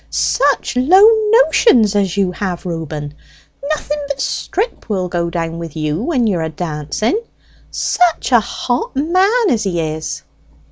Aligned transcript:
"Such 0.09 0.75
low 0.75 1.07
notions 1.29 1.95
as 1.95 2.17
you 2.17 2.31
have, 2.31 2.65
Reuben! 2.65 3.13
Nothing 3.69 3.99
but 4.07 4.19
strip 4.19 4.89
will 4.89 5.07
go 5.07 5.29
down 5.29 5.59
with 5.59 5.75
you 5.75 6.01
when 6.01 6.25
you 6.25 6.39
are 6.39 6.41
a 6.41 6.49
dancing. 6.49 7.21
Such 7.69 8.31
a 8.31 8.39
hot 8.39 8.95
man 8.95 9.51
as 9.51 9.61
he 9.61 9.79
is!" 9.79 10.23